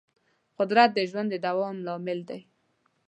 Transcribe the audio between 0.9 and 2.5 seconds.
د ژوند د دوام لامل دی.